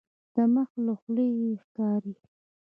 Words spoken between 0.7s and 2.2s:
له خولیې یې ښکاري.